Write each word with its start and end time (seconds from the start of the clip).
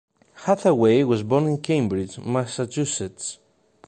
Hathaway 0.45 1.03
was 1.03 1.21
born 1.21 1.45
in 1.45 1.59
Cambridge, 1.61 2.17
Massachusetts. 2.17 3.37